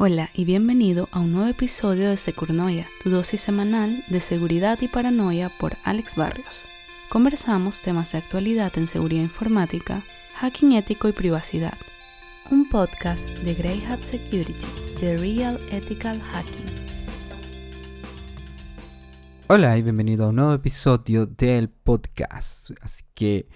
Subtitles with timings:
[0.00, 4.86] Hola y bienvenido a un nuevo episodio de Securnoia, tu dosis semanal de seguridad y
[4.86, 6.64] paranoia por Alex Barrios.
[7.08, 10.04] Conversamos temas de actualidad en seguridad informática,
[10.36, 11.76] hacking ético y privacidad.
[12.52, 14.68] Un podcast de Grey Hat Security,
[15.00, 16.66] The Real Ethical Hacking.
[19.48, 22.70] Hola y bienvenido a un nuevo episodio del podcast.
[22.82, 23.48] Así que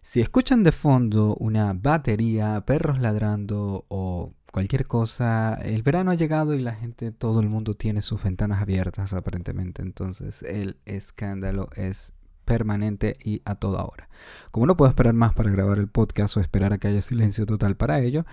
[0.00, 5.54] si escuchan de fondo una batería, perros ladrando o cualquier cosa.
[5.54, 9.82] El verano ha llegado y la gente, todo el mundo tiene sus ventanas abiertas aparentemente.
[9.82, 12.12] Entonces el escándalo es
[12.48, 14.08] permanente y a toda hora.
[14.50, 17.44] Como no puedo esperar más para grabar el podcast o esperar a que haya silencio
[17.44, 18.24] total para ello,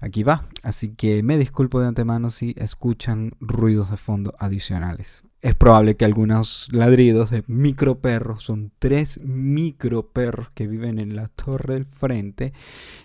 [0.00, 0.48] aquí va.
[0.62, 5.22] Así que me disculpo de antemano si escuchan ruidos de fondo adicionales.
[5.40, 11.14] Es probable que algunos ladridos de micro perros, son tres micro perros que viven en
[11.14, 12.52] la torre del frente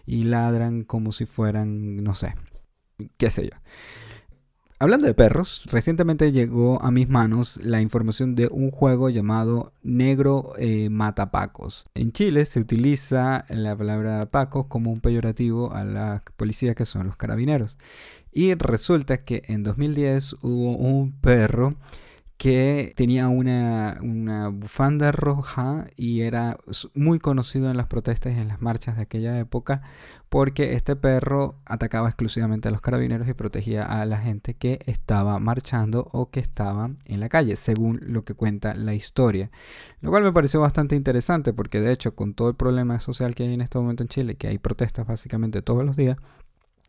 [0.08, 2.34] y ladran como si fueran, no sé,
[3.18, 3.58] qué sé yo.
[4.84, 10.52] Hablando de perros, recientemente llegó a mis manos la información de un juego llamado Negro
[10.58, 11.86] eh, Matapacos.
[11.94, 17.08] En Chile se utiliza la palabra pacos como un peyorativo a la policía que son
[17.08, 17.78] los carabineros.
[18.34, 21.76] Y resulta que en 2010 hubo un perro
[22.44, 24.02] que tenía una,
[24.52, 26.58] bufanda roja y era
[26.94, 29.82] muy conocido en las protestas y en las marchas de aquella época
[30.28, 35.40] porque este perro atacaba exclusivamente a los carabineros y protegía a la gente que estaba
[35.40, 39.50] marchando o que estaba en la calle, según lo que cuenta la historia.
[40.02, 43.44] Lo cual me pareció bastante interesante porque de hecho con todo el problema social que
[43.44, 46.18] hay en este momento en Chile, que hay protestas básicamente todos los días,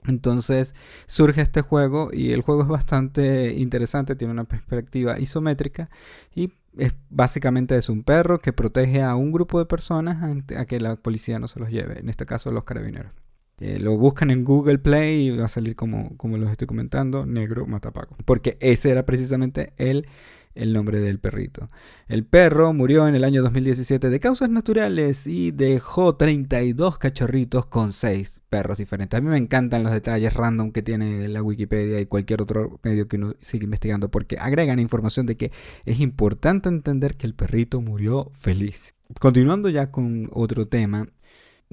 [0.06, 0.74] entonces
[1.06, 5.90] surge este juego y el juego es bastante interesante, tiene una perspectiva isométrica
[6.34, 10.22] y es básicamente es un perro que protege a un grupo de personas
[10.56, 13.12] a que la policía no se los lleve, en este caso los carabineros.
[13.60, 17.24] Eh, lo buscan en Google Play y va a salir como, como los estoy comentando,
[17.24, 18.16] negro matapaco.
[18.24, 20.06] Porque ese era precisamente el
[20.54, 21.70] el nombre del perrito.
[22.06, 27.92] El perro murió en el año 2017 de causas naturales y dejó 32 cachorritos con
[27.92, 29.18] 6 perros diferentes.
[29.18, 33.08] A mí me encantan los detalles random que tiene la Wikipedia y cualquier otro medio
[33.08, 35.52] que uno sigue investigando porque agregan información de que
[35.84, 38.94] es importante entender que el perrito murió feliz.
[39.20, 41.08] Continuando ya con otro tema,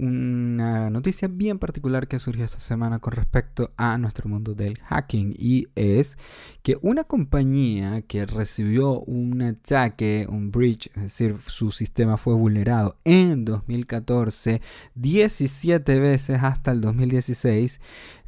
[0.02, 5.36] una noticia bien particular que surgió esta semana con respecto a nuestro mundo del hacking
[5.38, 6.18] y es
[6.64, 12.98] que una compañía que recibió un ataque, un breach, es decir, su sistema fue vulnerado
[13.04, 14.62] en 2014
[14.96, 17.80] 17 veces hasta el 2016,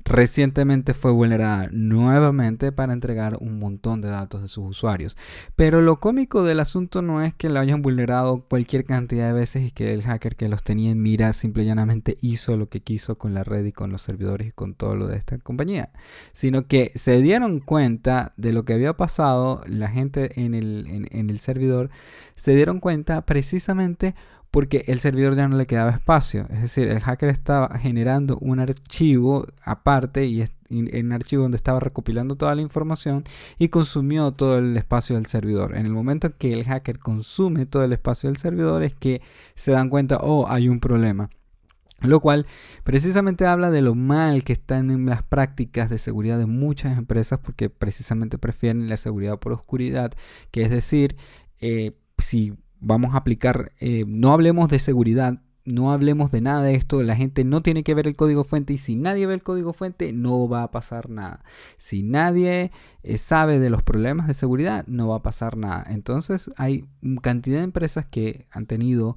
[0.06, 5.16] recientemente fue vulnerada nuevamente para entregar un montón de datos de sus usuarios.
[5.56, 9.64] Pero lo cómico del asunto no es que lo hayan vulnerado cualquier cantidad de veces
[9.64, 11.34] y que el hacker que los tenía en mira
[11.64, 14.96] llanamente hizo lo que quiso con la red y con los servidores y con todo
[14.96, 15.92] lo de esta compañía,
[16.32, 21.30] sino que se dieron cuenta de lo que había pasado, la gente en el, en
[21.30, 21.90] el servidor
[22.36, 24.16] se dieron cuenta precisamente
[24.54, 26.46] porque el servidor ya no le quedaba espacio.
[26.52, 31.80] Es decir, el hacker estaba generando un archivo aparte y en un archivo donde estaba
[31.80, 33.24] recopilando toda la información
[33.58, 35.76] y consumió todo el espacio del servidor.
[35.76, 39.24] En el momento que el hacker consume todo el espacio del servidor es que
[39.56, 41.32] se dan cuenta, oh, hay un problema.
[42.04, 42.46] Lo cual
[42.84, 47.40] precisamente habla de lo mal que están en las prácticas de seguridad de muchas empresas
[47.40, 50.12] porque precisamente prefieren la seguridad por oscuridad,
[50.52, 51.16] que es decir,
[51.60, 56.76] eh, si vamos a aplicar, eh, no hablemos de seguridad, no hablemos de nada de
[56.76, 59.44] esto, la gente no tiene que ver el código fuente y si nadie ve el
[59.44, 61.46] código fuente no va a pasar nada.
[61.78, 62.72] Si nadie
[63.04, 65.86] eh, sabe de los problemas de seguridad no va a pasar nada.
[65.88, 66.84] Entonces hay
[67.22, 69.16] cantidad de empresas que han tenido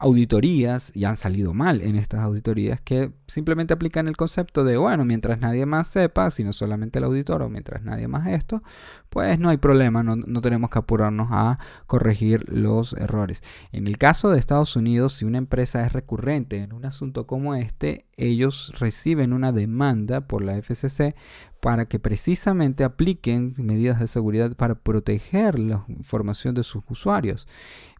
[0.00, 5.04] auditorías y han salido mal en estas auditorías que simplemente aplican el concepto de, bueno,
[5.04, 8.62] mientras nadie más sepa, sino solamente el auditor o mientras nadie más esto,
[9.10, 13.42] pues no hay problema, no, no, tenemos que apurarnos a corregir los errores.
[13.72, 17.54] En el caso de Estados Unidos, si una empresa es recurrente en un asunto como
[17.54, 21.14] este, ellos reciben una demanda por la FCC
[21.60, 27.46] para que precisamente apliquen medidas de seguridad para proteger la información de sus usuarios.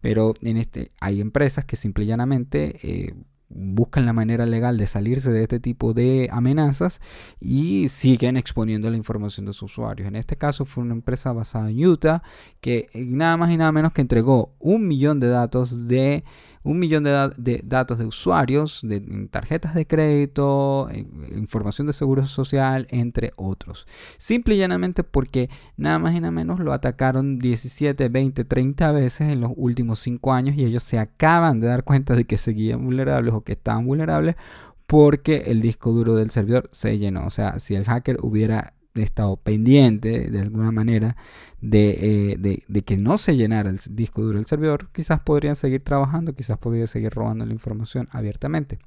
[0.01, 3.13] Pero en este hay empresas que simple y llanamente eh,
[3.53, 7.01] buscan la manera legal de salirse de este tipo de amenazas
[7.39, 10.07] y siguen exponiendo la información de sus usuarios.
[10.07, 12.23] En este caso fue una empresa basada en Utah
[12.59, 16.23] que eh, nada más y nada menos que entregó un millón de datos de
[16.63, 20.89] un millón de, datos de usuarios, de tarjetas de crédito,
[21.35, 23.87] información de seguro social, entre otros.
[24.17, 29.29] Simple y llanamente porque nada más y nada menos lo atacaron 17, 20, 30 veces
[29.29, 32.85] en los últimos 5 años y ellos se acaban de dar cuenta de que seguían
[32.85, 34.35] vulnerables o que estaban vulnerables
[34.85, 37.25] porque el disco duro del servidor se llenó.
[37.25, 41.15] O sea, si el hacker hubiera estado pendiente de alguna manera
[41.61, 45.83] de, eh, de, que no se llenara el disco duro del servidor, quizás podrían seguir
[45.83, 48.79] trabajando, quizás podrían seguir robando la información abiertamente.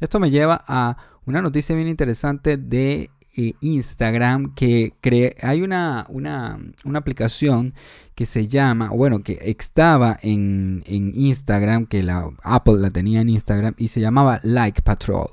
[0.00, 0.96] Esto me lleva a
[1.26, 4.92] una noticia bien interesante de eh, Instagram que
[5.40, 6.58] hay una, una,
[6.94, 7.72] aplicación
[8.14, 13.74] que se llama, bueno, que estaba en, Instagram, que la Apple la tenía en Instagram
[13.78, 15.28] y se llamaba Like Patrol.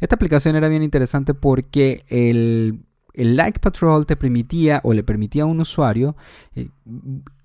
[0.00, 2.80] Esta aplicación era bien interesante porque el,
[3.14, 6.16] Like Patrol te permitía o le permitía a un usuario
[6.54, 6.68] eh,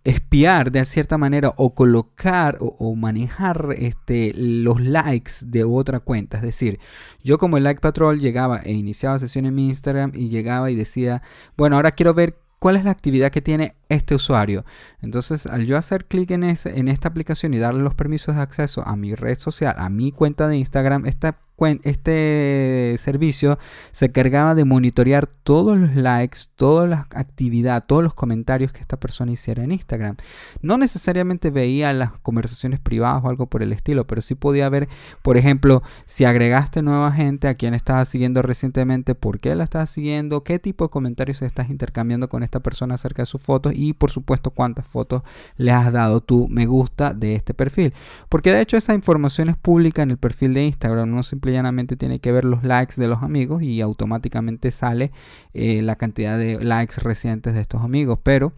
[0.04, 6.38] espiar de cierta manera o colocar o, manejar este, los likes de otra cuenta.
[6.38, 6.80] Es decir,
[7.24, 10.76] yo como el Like Patrol llegaba e iniciaba sesión en mi Instagram y llegaba y
[10.76, 11.22] decía,
[11.58, 14.66] bueno, ahora quiero ver cuál es la actividad que tiene este usuario.
[15.02, 18.86] Entonces, al yo hacer clic en, en esta aplicación y darle los permisos de acceso
[18.86, 21.40] a mi red social, a mi cuenta de Instagram, esta
[21.84, 23.60] este servicio
[23.92, 28.98] se cargaba de monitorear todos los likes, toda la actividad, todos los comentarios que esta
[28.98, 30.16] persona hiciera en Instagram.
[30.62, 34.88] No necesariamente veía las conversaciones privadas o algo por el estilo, pero sí podía ver,
[35.22, 39.90] por ejemplo, si agregaste nueva gente a quien estabas siguiendo recientemente, por qué la estás
[39.90, 43.94] siguiendo, qué tipo de comentarios estás intercambiando con esta persona acerca de sus fotos y
[43.94, 45.24] por supuesto cuántas fotos
[45.58, 47.94] le has dado tú me gusta de este perfil.
[48.30, 51.96] Porque de hecho esa información es pública en el perfil de Instagram, no simplemente llanamente
[51.96, 55.12] tiene que ver los likes de los amigos y automáticamente sale
[55.54, 58.20] eh, la cantidad de likes recientes de estos amigos.
[58.24, 58.54] Pero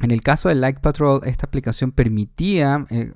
[0.00, 3.12] en el caso de Like Patrol, esta aplicación permitía eh,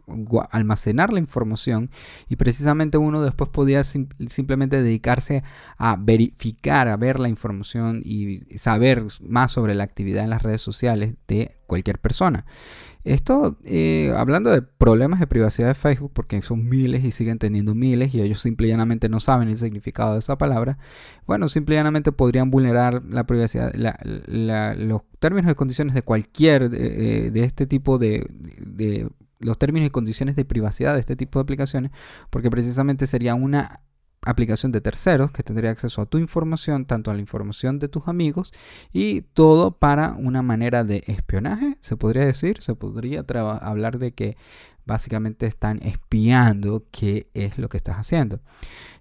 [0.50, 1.90] almacenar la información
[2.28, 5.42] y precisamente uno después podía simplemente dedicarse
[5.76, 10.62] a verificar, a ver la información y saber más sobre la actividad en las redes
[10.62, 12.44] sociales de cualquier persona.
[13.04, 17.76] Esto, eh, hablando de problemas de privacidad de Facebook, porque son miles y siguen teniendo
[17.76, 20.78] miles y ellos simple y llanamente no saben el significado de esa palabra,
[21.26, 27.44] bueno, simple y llanamente podrían vulnerar la privacidad, los términos y condiciones de cualquier de,
[27.44, 28.26] este tipo de
[29.40, 31.92] los términos y condiciones de privacidad de este tipo de aplicaciones,
[32.30, 33.80] porque precisamente sería una
[34.22, 38.08] aplicación de terceros que tendría acceso a tu información, tanto a la información de tus
[38.08, 38.52] amigos
[38.92, 43.24] y todo para una manera de espionaje, se podría decir, se podría
[43.60, 44.36] hablar de que
[44.84, 48.40] básicamente están espiando qué es lo que estás haciendo.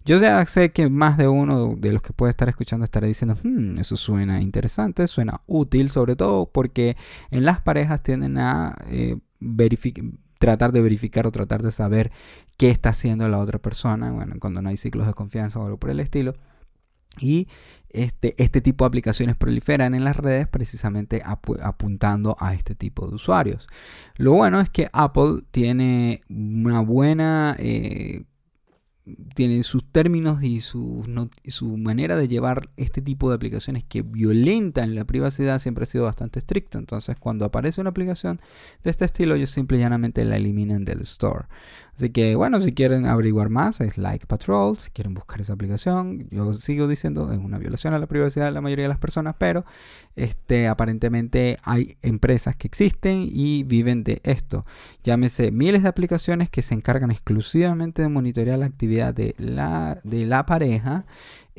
[0.06, 3.38] Yo ya sé que más de uno de los que puede estar escuchando estará diciendo,
[3.42, 6.96] hmm, eso suena interesante, suena útil, sobre todo porque
[7.32, 10.04] en las parejas tienden a eh, verificar
[10.40, 12.12] tratar de verificar o tratar de saber
[12.58, 15.78] qué está haciendo la otra persona, bueno, cuando no hay ciclos de confianza o algo
[15.78, 16.36] por el estilo.
[17.20, 17.48] Y
[17.90, 23.16] este, este tipo de aplicaciones proliferan en las redes precisamente apuntando a este tipo de
[23.16, 23.68] usuarios.
[24.18, 28.26] Lo bueno es que Apple tiene una buena eh,
[29.36, 31.06] tienen sus términos y su,
[31.48, 36.04] su, manera de llevar este tipo de aplicaciones que violentan la privacidad siempre ha sido
[36.06, 36.78] bastante estricto.
[36.78, 38.42] Entonces, cuando aparece una aplicación
[38.84, 41.46] de este estilo, ellos simple y llanamente la eliminan del store.
[41.98, 44.78] Así que, bueno, si quieren averiguar más, es Like Patrol.
[44.78, 48.52] Si quieren buscar esa aplicación, yo sigo diciendo, es una violación a la privacidad de
[48.52, 49.66] la mayoría de las personas, pero
[50.16, 54.64] este, aparentemente hay empresas que existen y viven de esto.
[55.04, 60.28] Llámese miles de aplicaciones que se encargan exclusivamente de monitorear la actividad de la, de
[60.28, 61.08] la pareja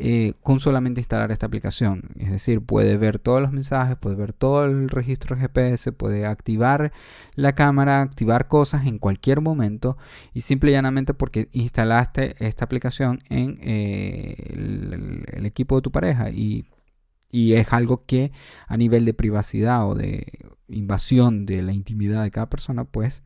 [0.01, 2.11] eh, con solamente instalar esta aplicación.
[2.21, 6.93] Es decir, puede ver todos los mensajes, puede ver todo el registro GPS, puede activar
[7.35, 9.97] la cámara, activar cosas en cualquier momento
[10.33, 14.37] y simple y llanamente porque instalaste esta aplicación en eh,
[15.33, 16.67] el, equipo de tu pareja y,
[17.33, 18.31] y es algo que
[18.69, 20.27] a nivel de privacidad o de
[20.69, 23.25] invasión de la intimidad de cada persona, pues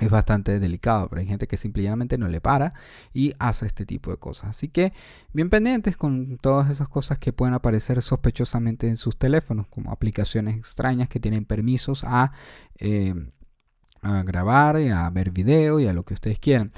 [0.00, 2.72] es bastante delicado, pero hay gente que simplemente no le para
[3.12, 4.50] y hace este tipo de cosas.
[4.50, 4.92] Así que
[5.32, 10.56] bien pendientes con todas esas cosas que pueden aparecer sospechosamente en sus teléfonos, como aplicaciones
[10.56, 12.32] extrañas que tienen permisos a...
[12.78, 13.14] Eh,
[14.02, 16.72] a grabar, y a ver video y a lo que ustedes quieran.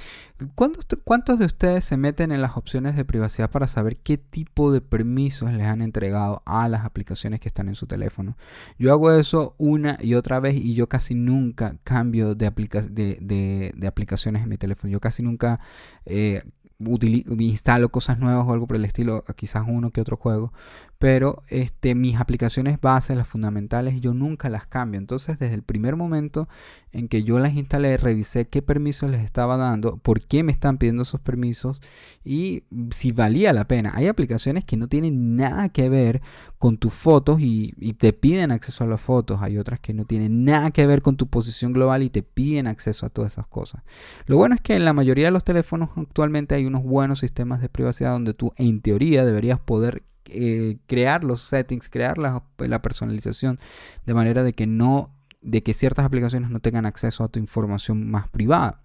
[0.55, 4.71] ¿Cuántos, ¿Cuántos, de ustedes se meten en las opciones de privacidad para saber qué tipo
[4.71, 8.37] de permisos les han entregado a las aplicaciones que están en su teléfono?
[8.79, 14.43] Yo hago eso una y otra vez y yo casi nunca cambio de, de, aplicaciones
[14.43, 14.93] en mi teléfono.
[14.93, 15.61] Yo casi nunca
[16.05, 16.43] eh,
[16.79, 20.53] instalo cosas nuevas o algo por el estilo, quizás uno que otro juego,
[20.99, 24.99] pero este, mis aplicaciones bases, las fundamentales, yo nunca las cambio.
[24.99, 26.49] Entonces, desde el primer momento
[26.93, 30.79] en que yo las instalé, revisé qué permisos les estaba dando, por qué me están
[30.79, 31.81] pidiendo esos permisos
[32.25, 33.93] y si valía la pena.
[33.95, 36.23] Hay aplicaciones que no tienen nada que ver
[36.59, 39.43] con tus fotos y, y te piden acceso a las fotos.
[39.43, 42.67] Hay otras que no tienen nada que ver con tu posición global y te piden
[42.67, 43.83] acceso a todas esas cosas.
[44.27, 47.61] Lo bueno es que en la mayoría de los teléfonos actualmente hay unos buenos sistemas
[47.61, 52.43] de privacidad donde tú en teoría deberías poder eh, crear los settings, crear la,
[52.83, 53.59] personalización
[54.07, 55.11] de manera de que no
[55.43, 58.81] de que ciertas aplicaciones no tengan acceso a tu información más privada.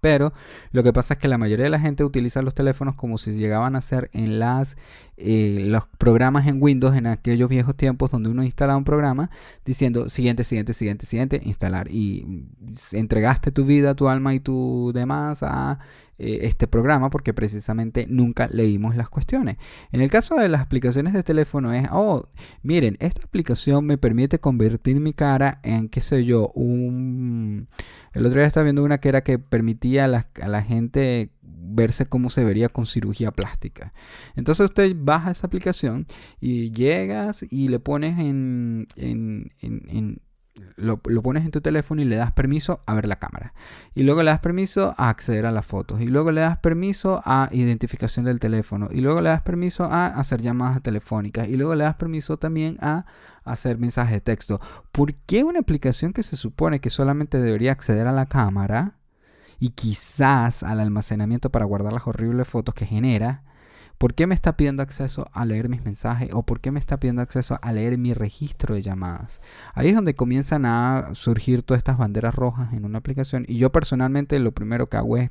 [0.00, 0.32] Pero
[0.72, 3.32] lo que pasa es que la mayoría de la gente utiliza los teléfonos como si
[3.32, 4.76] llegaban a ser en las
[5.18, 9.30] eh, los programas en Windows en aquellos viejos tiempos donde uno instalaba un programa
[9.64, 11.88] diciendo siguiente, siguiente, siguiente, siguiente, instalar.
[11.90, 12.46] Y
[12.92, 15.78] entregaste tu vida, tu alma y tu demás a
[16.20, 19.56] eh, este programa porque precisamente nunca leímos las cuestiones.
[19.90, 22.28] En el caso de las aplicaciones de teléfono es, oh,
[22.62, 27.68] miren, esta aplicación me permite convertir mi cara en, qué sé yo, un...
[28.12, 31.32] El otro día estaba viendo una que era que permitía a la, a la gente
[31.42, 33.94] verse cómo se vería con cirugía plástica.
[34.36, 36.06] Entonces usted baja esa aplicación
[36.38, 40.20] y llegas y le pones en, en, en
[40.76, 43.54] lo, pones en tu teléfono y le das permiso a ver la cámara.
[43.94, 46.00] Y luego le das permiso a acceder a las fotos.
[46.00, 48.88] Y luego le das permiso a identificación del teléfono.
[48.90, 51.48] Y luego le das permiso a hacer llamadas telefónicas.
[51.48, 53.04] Y luego le das permiso también a
[53.44, 54.60] hacer mensajes de texto.
[54.92, 58.98] ¿Por qué una aplicación que se supone que solamente debería acceder a la cámara
[59.58, 63.44] y quizás al almacenamiento para guardar las horribles fotos que genera?
[64.00, 66.98] ¿Por qué me está pidiendo acceso a leer mis mensajes o por qué me está
[66.98, 69.42] pidiendo acceso a leer mi registro de llamadas?
[69.74, 73.70] Ahí es donde comienzan a surgir todas estas banderas rojas en una aplicación y yo
[73.72, 75.28] personalmente lo primero que hago es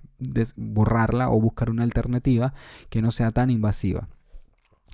[0.55, 2.53] borrarla o buscar una alternativa
[2.91, 4.07] que no sea tan invasiva.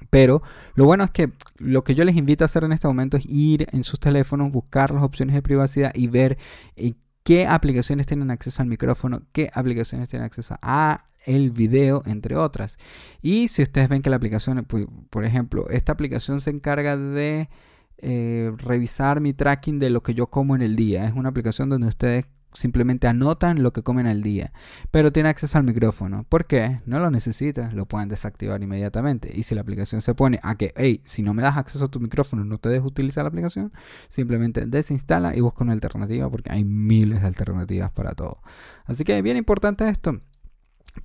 [0.09, 0.41] Pero
[0.75, 3.25] lo bueno es que lo que yo les invito a hacer en este momento es
[3.25, 6.37] ir en sus teléfonos, buscar las opciones de privacidad y ver
[6.77, 6.93] eh,
[7.25, 12.77] qué aplicaciones tienen acceso al micrófono, qué aplicaciones tienen acceso a el video, entre otras.
[13.21, 14.65] Y si ustedes ven que la aplicación,
[15.09, 17.49] por ejemplo, esta aplicación se encarga de
[17.97, 21.05] eh, revisar mi tracking de lo que yo como en el día.
[21.05, 24.51] Es una aplicación donde ustedes simplemente anotan lo que comen al día,
[24.91, 26.23] pero tiene acceso al micrófono.
[26.27, 26.81] ¿Por qué?
[26.85, 29.29] No lo necesitan, lo pueden desactivar inmediatamente.
[29.33, 31.91] Y si la aplicación se pone a que, hey, si no me das acceso a
[31.91, 33.71] tu micrófono, no te dejes utilizar la aplicación,
[34.07, 38.39] simplemente desinstala y busca una alternativa porque hay miles de alternativas para todo.
[38.85, 40.19] Así que bien importante esto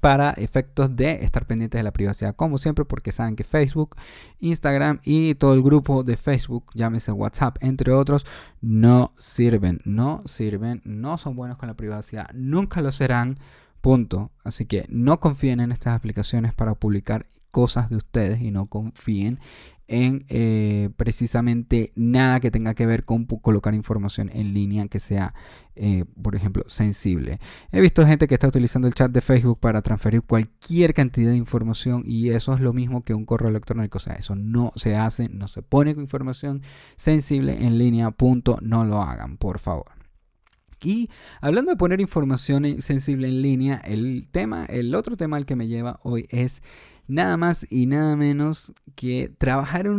[0.00, 3.96] para efectos de estar pendientes de la privacidad, como siempre, porque saben que Facebook,
[4.38, 8.26] Instagram y todo el grupo de Facebook, llámese WhatsApp, entre otros,
[8.60, 13.36] no sirven, no sirven, no son buenos con la privacidad, nunca lo serán,
[13.80, 14.30] punto.
[14.44, 19.40] Así que no confíen en estas aplicaciones para publicar cosas de ustedes y no confíen
[19.90, 25.34] en eh, precisamente nada que tenga que ver con colocar información en línea que sea,
[25.74, 27.40] eh, por ejemplo, sensible.
[27.72, 31.36] He visto gente que está utilizando el chat de Facebook para transferir cualquier cantidad de
[31.36, 33.98] información y eso es lo mismo que un correo electrónico.
[33.98, 36.62] O sea, eso no se hace, no se pone con información
[36.94, 39.99] sensible en línea, punto, no lo hagan, por favor.
[40.84, 41.10] Y
[41.40, 45.68] hablando de poner información sensible en línea, el tema, el otro tema al que me
[45.68, 46.62] lleva hoy es
[47.06, 49.92] nada más y nada menos que trabajar en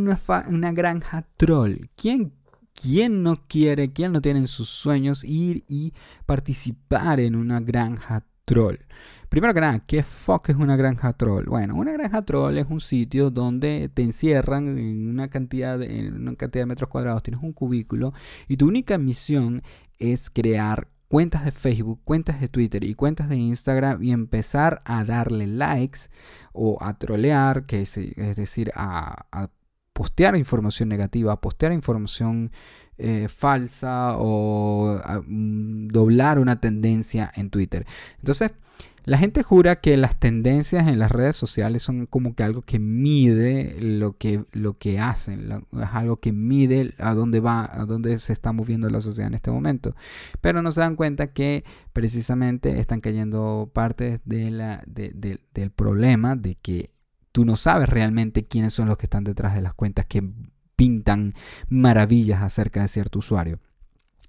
[0.47, 1.89] una, granja troll.
[1.95, 2.33] ¿Quién,
[2.73, 5.93] ¿Quién no quiere, quién no tiene en sus sueños ir y
[6.25, 8.77] participar en una granja troll?
[9.29, 11.45] Primero que nada, ¿qué fuck es una granja troll?
[11.45, 16.15] Bueno, una granja troll es un sitio donde te encierran en una cantidad de, en
[16.15, 18.13] una cantidad de metros cuadrados, tienes un cubículo
[18.47, 19.61] y tu única misión
[19.99, 25.03] es crear cuentas de Facebook, cuentas de Twitter y cuentas de Instagram y empezar a
[25.03, 26.09] darle likes
[26.53, 27.95] o a trolear, que es,
[28.37, 29.25] decir, a,
[29.91, 32.51] postear información negativa, a postear información
[33.01, 37.85] eh, falsa o mm, doblar una tendencia en Twitter.
[38.19, 38.51] Entonces,
[39.03, 42.77] la gente jura que las tendencias en las redes sociales son como que algo que
[42.77, 48.19] mide lo que, lo que hacen, es algo que mide a dónde va, a dónde
[48.19, 49.95] se está moviendo la sociedad en este momento.
[50.39, 56.55] Pero no se dan cuenta que precisamente están cayendo parte de la, del problema de
[56.55, 56.91] que
[57.31, 60.23] tú no sabes realmente quiénes son los que están detrás de las cuentas que
[60.81, 61.33] pintan
[61.69, 63.59] maravillas acerca de cierto usuario.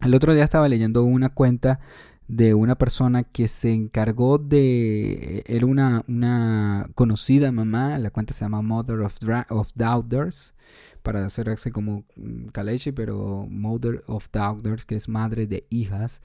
[0.02, 1.80] El otro día estaba leyendo una cuenta
[2.28, 8.44] de una persona que se encargó de, era una, una conocida mamá, la cuenta se
[8.44, 9.16] llama Mother of,
[9.49, 10.52] of Doubters,
[11.02, 12.04] para hacerse como
[12.52, 16.21] Kalechi, pero Mother of Doubters, que es madre de hijas.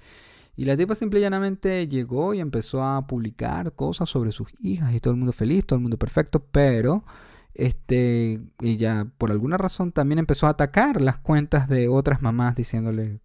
[0.57, 4.93] Y la tipa simple y llanamente llegó y empezó a publicar cosas sobre sus hijas
[4.93, 7.05] y todo el mundo feliz, todo el mundo perfecto, pero
[7.57, 13.19] este, ella por alguna razón también empezó a atacar las cuentas de otras mamás diciéndole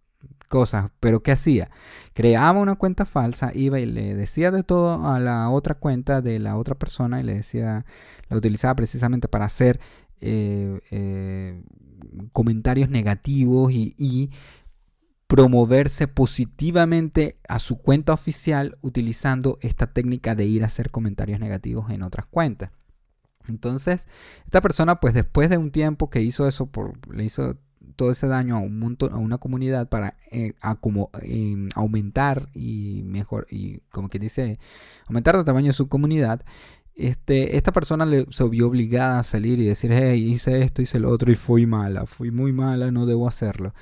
[0.49, 1.71] cosas, pero ¿qué hacía?
[2.13, 6.39] Creaba una cuenta falsa, iba y le decía de todo a la otra cuenta de
[6.39, 7.87] la otra persona y le decía,
[8.29, 9.81] la utilizaba precisamente para hacer
[10.21, 11.63] eh, eh,
[12.33, 14.31] comentarios negativos y,
[15.27, 21.91] promoverse positivamente a su cuenta oficial utilizando esta técnica de ir a hacer comentarios negativos
[21.91, 22.71] en otras cuentas.
[23.49, 24.09] Entonces,
[24.45, 27.57] esta persona, pues después de un tiempo que hizo eso, por, le hizo
[27.97, 30.55] todo ese daño a un montón, a una comunidad para eh,
[31.23, 34.59] em, aumentar y mejor, y como que dice,
[35.07, 36.43] aumentar el tamaño de su comunidad,
[36.95, 41.01] este, esta persona le, se vio obligada a salir y decir, hey, hice esto, hice
[41.01, 43.75] lo otro y fui mala, fui muy mala, no debo hacerlo.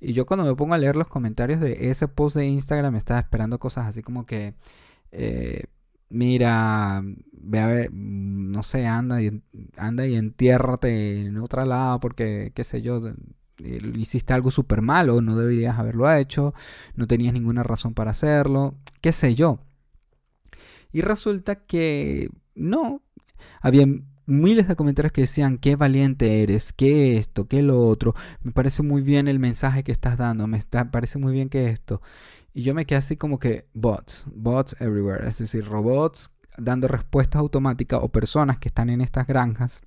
[0.00, 2.98] Y yo cuando me pongo a leer los comentarios de ese post de Instagram, me
[2.98, 4.54] estaba esperando cosas así como que,
[5.12, 5.64] eh,
[6.10, 9.42] mira, ve a ver, no sé, anda y,
[9.76, 13.02] anda y entiérrate en otro lado porque, qué sé yo,
[13.58, 16.54] hiciste algo súper malo, no deberías haberlo hecho,
[16.94, 19.60] no tenías ninguna razón para hacerlo, qué sé yo.
[20.92, 23.02] Y resulta que no,
[23.60, 23.86] había
[24.26, 28.82] miles de comentarios que decían qué valiente eres, qué esto, qué lo otro, me parece
[28.82, 30.60] muy bien el mensaje que estás dando, me
[30.90, 32.02] parece muy bien que esto.
[32.58, 37.38] Y yo me quedé así como que bots, bots everywhere, es decir, robots dando respuestas
[37.38, 39.80] automáticas o personas que están en estas granjas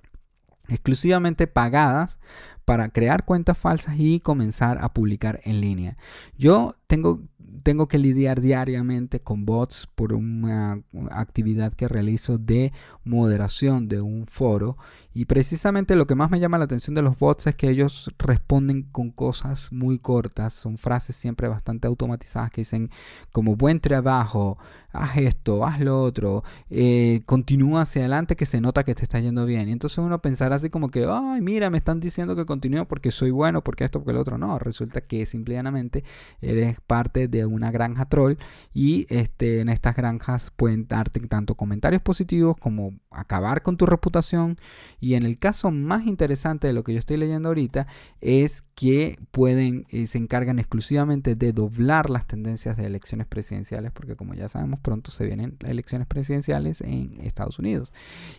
[0.68, 2.18] exclusivamente pagadas
[2.64, 5.98] para crear cuentas falsas y comenzar a publicar en línea.
[6.38, 7.20] Yo tengo
[7.62, 12.72] tengo que lidiar diariamente con bots por una actividad que realizo de
[13.04, 14.76] moderación de un foro
[15.14, 18.10] y precisamente lo que más me llama la atención de los bots es que ellos
[18.18, 22.90] responden con cosas muy cortas, son frases siempre bastante automatizadas que dicen
[23.30, 24.56] como buen trabajo,
[24.92, 29.20] haz esto, haz lo otro, eh, continúa hacia adelante que se nota que te está
[29.20, 29.68] yendo bien.
[29.68, 33.10] Y entonces uno pensará así como que, ay, mira, me están diciendo que continúo porque
[33.10, 34.38] soy bueno, porque esto, porque el otro.
[34.38, 36.04] No, resulta que simplemente
[36.40, 38.34] eres parte de una granja troll
[38.72, 44.58] y este, en estas granjas pueden darte tanto comentarios positivos como acabar con tu reputación.
[45.00, 47.86] Y en el caso más interesante de lo que yo estoy leyendo ahorita
[48.20, 54.16] es que pueden eh, se encargan exclusivamente de doblar las tendencias de elecciones presidenciales porque
[54.16, 57.92] como ya sabemos pronto se vienen elecciones presidenciales en Estados Unidos.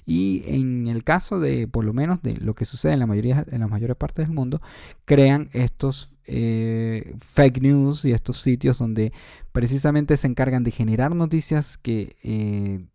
[0.06, 3.46] Y en el caso de por lo menos de lo que sucede en la mayoría
[3.52, 4.62] en las mayores partes del mundo
[5.06, 9.12] crean estos eh, fake news y estos sitios donde
[9.52, 12.86] precisamente se encargan de generar noticias que eh,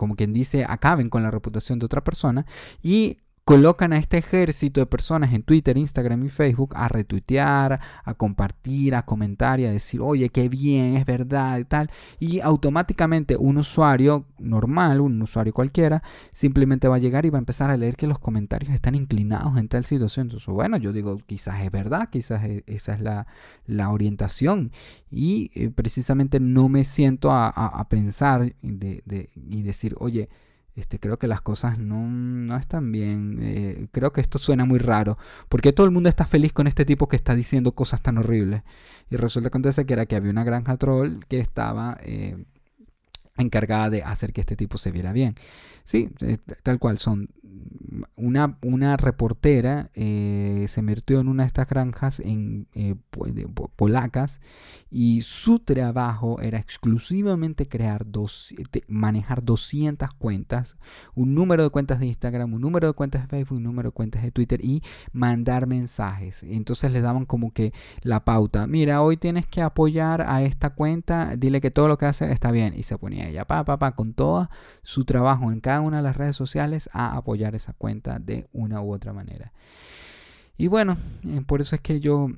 [0.00, 2.46] como quien dice, acaben con la reputación de otra persona
[2.82, 3.18] y
[3.50, 8.94] colocan a este ejército de personas en Twitter, Instagram y Facebook a retuitear, a compartir,
[8.94, 11.90] a comentar y a decir, oye, qué bien, es verdad y tal.
[12.20, 17.40] Y automáticamente un usuario normal, un usuario cualquiera, simplemente va a llegar y va a
[17.40, 20.26] empezar a leer que los comentarios están inclinados en tal situación.
[20.26, 24.70] Entonces, bueno, yo digo, quizás es verdad, quizás e, esa es la, orientación.
[25.10, 30.28] Y eh, precisamente no me siento a, pensar y decir, oye,
[30.80, 33.38] este, creo que las cosas no, están bien.
[33.40, 35.18] Eh, creo que esto suena muy raro.
[35.48, 38.62] Porque todo el mundo está feliz con este tipo que está diciendo cosas tan horribles.
[39.10, 42.44] Y resulta que era que había una granja troll que estaba eh,
[43.42, 45.34] encargada de hacer que este tipo se viera bien.
[45.84, 47.28] Sí, eh, tal cual son
[48.16, 52.94] una, una reportera eh, se metió en una de estas granjas en, eh,
[53.76, 54.40] polacas
[54.90, 58.54] y su trabajo era exclusivamente crear dos,
[58.88, 60.76] manejar 200 cuentas,
[61.14, 63.92] un número de cuentas de Instagram, un número de cuentas de Facebook, un número de
[63.92, 66.42] cuentas de Twitter y mandar mensajes.
[66.42, 67.72] Entonces le daban como que
[68.02, 72.06] la pauta, mira, hoy tienes que apoyar a esta cuenta, dile que todo lo que
[72.06, 72.74] hace está bien.
[72.76, 74.48] Y se ponía ella, pa, pa, con todo
[74.82, 78.80] su trabajo en cada una de las redes sociales a apoyar esa cuenta de una
[78.82, 79.52] u otra manera.
[80.56, 82.28] Y bueno, eh, por eso es que yo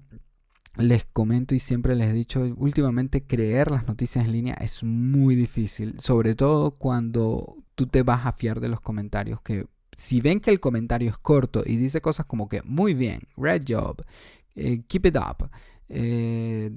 [0.76, 5.34] les comento y siempre les he dicho, últimamente creer las noticias en línea es muy
[5.34, 10.40] difícil, sobre todo cuando tú te vas a fiar de los comentarios que si ven
[10.40, 14.02] que el comentario es corto y dice cosas como que muy bien, red job,
[14.54, 15.50] eh, keep it up,
[15.94, 16.70] eh,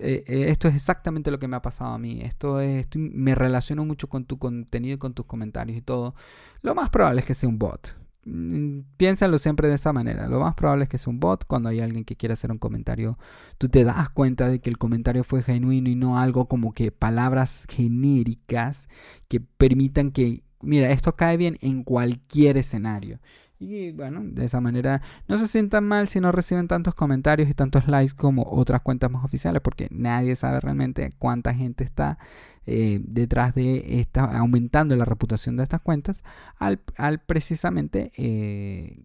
[0.00, 2.20] eh, esto es exactamente lo que me ha pasado a mí.
[2.22, 6.14] Esto es, me relaciono mucho con tu contenido y con tus comentarios y todo.
[6.62, 7.96] Lo más probable es que sea un bot.
[8.24, 10.28] Mm, piénsalo siempre de esa manera.
[10.28, 11.44] Lo más probable es que sea un bot.
[11.44, 13.18] Cuando hay alguien que quiere hacer un comentario,
[13.58, 16.90] tú te das cuenta de que el comentario fue genuino y no algo como que
[16.90, 18.88] palabras genéricas
[19.28, 23.20] que permitan que, mira, esto cae bien en cualquier escenario.
[23.62, 27.54] Y bueno, de esa manera no se sientan mal si no reciben tantos comentarios y
[27.54, 32.18] tantos likes como otras cuentas más oficiales, porque nadie sabe realmente cuánta gente está
[32.66, 36.24] eh, detrás de esta, aumentando la reputación de estas cuentas
[36.58, 36.80] al,
[37.24, 39.04] precisamente eh,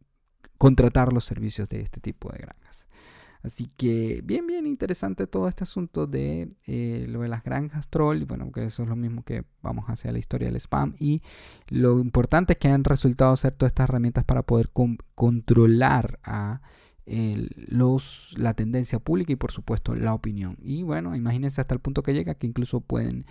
[0.58, 2.87] contratar los servicios de este tipo de granjas.
[3.48, 8.24] Así que bien, bien interesante todo este asunto de eh, lo de las granjas troll.
[8.26, 10.96] Bueno, que eso es lo mismo que vamos hacia la historia del spam.
[11.00, 11.22] Y
[11.68, 14.70] lo importante es que han resultado ser todas estas herramientas para poder
[15.16, 16.62] controlar a
[17.70, 20.58] los, la tendencia pública y por supuesto la opinión.
[20.62, 23.26] Y bueno, imagínense hasta el punto que llega que incluso pueden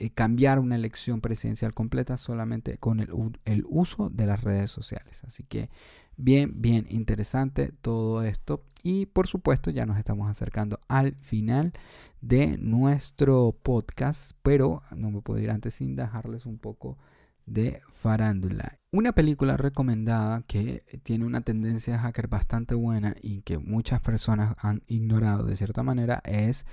[0.00, 5.24] eh, cambiar una elección presidencial completa solamente con el, uso de las redes sociales.
[5.24, 5.70] Así que
[6.18, 8.64] bien, bien interesante todo esto.
[8.82, 11.72] Y por supuesto ya nos estamos acercando al final
[12.20, 16.98] de nuestro podcast, pero no me puedo ir antes sin dejarles un poco
[17.46, 18.78] de farándula.
[18.92, 24.54] Una película recomendada que tiene una tendencia de hacker bastante buena y que muchas personas
[24.58, 26.66] han ignorado de cierta manera es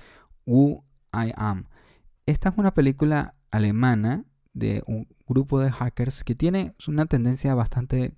[0.44, 1.64] Who I Am.
[2.26, 8.14] Esta es una película alemana de un grupo de hackers que tiene una tendencia bastante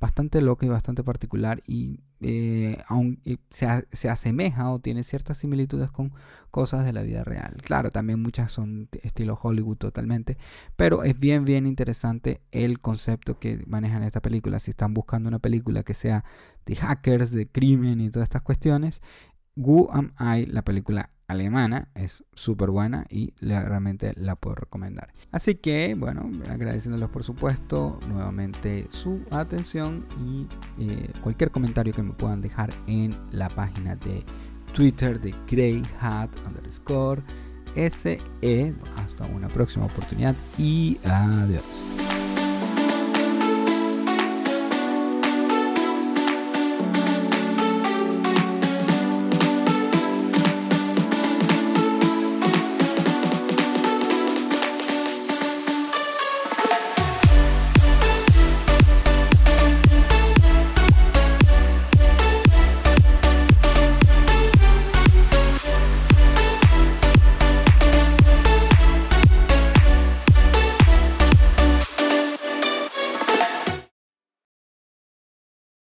[0.00, 6.12] bastante loca y bastante particular y eh, aunque se, asemeja o tiene ciertas similitudes con
[6.50, 7.56] cosas de la vida real.
[7.62, 10.38] Claro, también muchas son estilo Hollywood totalmente,
[10.76, 14.58] pero es bien, bien interesante el concepto que manejan esta película.
[14.58, 16.24] Si están buscando una película que sea
[16.64, 19.02] de hackers, de crimen y todas estas cuestiones,
[19.56, 25.12] Who Am I, la película alemana, es súper buena y realmente la puedo recomendar.
[25.32, 30.46] Así que, bueno, agradeciéndoles por supuesto nuevamente su atención y
[30.78, 34.24] eh, cualquier comentario que me puedan dejar en la página de
[34.72, 37.22] Twitter de greyhat underscore
[37.74, 38.74] SE.
[38.96, 42.05] Hasta una próxima oportunidad y adiós.